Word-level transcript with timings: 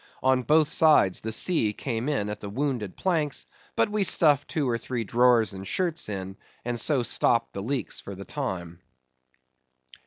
On 0.23 0.41
both 0.41 0.67
sides 0.67 1.21
the 1.21 1.31
sea 1.31 1.73
came 1.73 2.09
in 2.09 2.27
at 2.29 2.41
the 2.41 2.49
wounded 2.49 2.97
planks, 2.97 3.45
but 3.75 3.91
we 3.91 4.03
stuffed 4.03 4.47
two 4.47 4.67
or 4.67 4.79
three 4.79 5.03
drawers 5.03 5.53
and 5.53 5.67
shirts 5.67 6.09
in, 6.09 6.37
and 6.65 6.79
so 6.79 7.03
stopped 7.03 7.53
the 7.53 7.61
leaks 7.61 7.99
for 7.99 8.15
the 8.15 8.25
time. 8.25 8.79